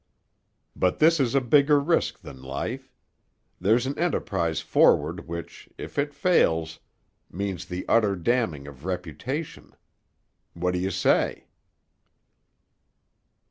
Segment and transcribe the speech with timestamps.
[0.75, 2.91] "But this is a bigger risk than life.
[3.59, 6.79] There's an enterprise forward which, if it fails,
[7.31, 9.75] means the utter damning of reputation.
[10.55, 11.45] What do you say?"